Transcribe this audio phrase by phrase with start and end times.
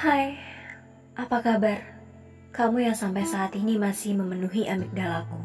[0.00, 0.32] Hai,
[1.12, 1.76] apa kabar?
[2.56, 5.36] Kamu yang sampai saat ini masih memenuhi amigdalaku.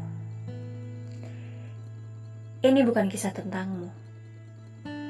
[2.64, 3.92] Ini bukan kisah tentangmu,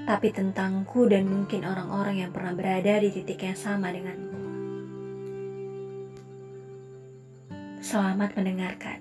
[0.03, 4.35] tapi tentangku dan mungkin orang-orang yang pernah berada di titik yang sama denganku.
[7.79, 8.99] Selamat mendengarkan.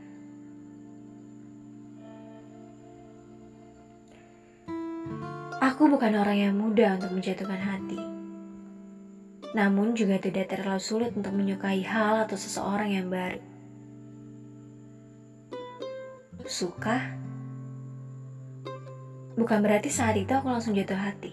[5.58, 8.15] Aku bukan orang yang mudah untuk menjatuhkan hati.
[9.56, 13.40] Namun juga tidak terlalu sulit untuk menyukai hal atau seseorang yang baru.
[16.44, 17.16] Suka?
[19.40, 21.32] Bukan berarti saat itu aku langsung jatuh hati.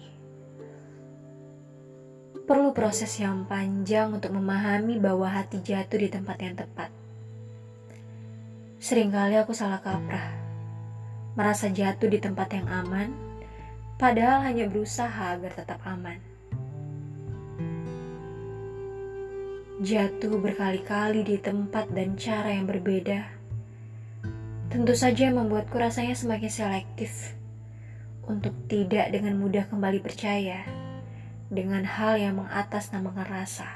[2.47, 6.91] Perlu proses yang panjang untuk memahami bahwa hati jatuh di tempat yang tepat.
[8.83, 10.31] Seringkali aku salah kaprah,
[11.39, 13.15] merasa jatuh di tempat yang aman,
[13.95, 16.32] padahal hanya berusaha agar tetap aman.
[19.83, 23.27] Jatuh berkali-kali di tempat dan cara yang berbeda,
[24.71, 27.35] tentu saja membuatku rasanya semakin selektif
[28.23, 30.63] untuk tidak dengan mudah kembali percaya
[31.51, 33.67] dengan hal yang mengatasnamakan rasa.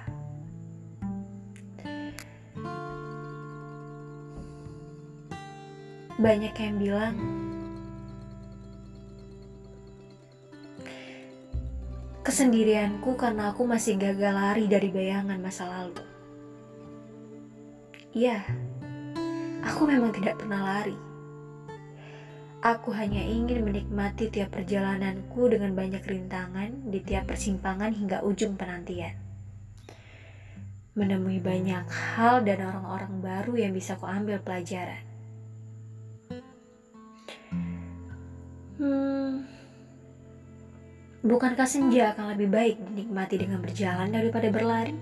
[6.15, 7.46] Banyak yang bilang
[12.27, 15.95] kesendirianku karena aku masih gagal lari dari bayangan masa lalu.
[18.11, 18.43] Iya,
[19.63, 20.99] aku memang tidak pernah lari.
[22.59, 29.15] Aku hanya ingin menikmati tiap perjalananku dengan banyak rintangan di tiap persimpangan hingga ujung penantian.
[30.99, 35.06] Menemui banyak hal dan orang-orang baru yang bisa kuambil pelajaran.
[41.27, 44.95] Bukankah senja akan lebih baik dinikmati dengan berjalan daripada berlari?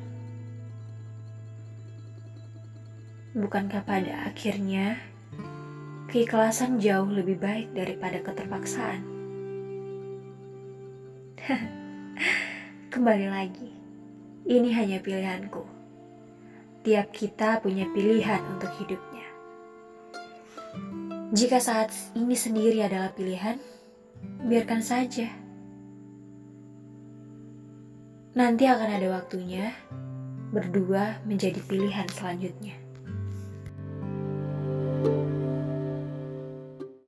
[3.38, 4.98] Bukankah pada akhirnya
[6.10, 9.06] keikhlasan jauh lebih baik daripada keterpaksaan?
[12.96, 13.70] Kembali lagi,
[14.50, 15.62] ini hanya pilihanku.
[16.82, 19.28] Tiap kita punya pilihan untuk hidupnya.
[21.36, 23.60] Jika saat ini sendiri adalah pilihan,
[24.48, 25.45] biarkan saja.
[28.36, 29.72] Nanti akan ada waktunya
[30.52, 32.76] berdua menjadi pilihan selanjutnya.
[35.06, 35.45] thank you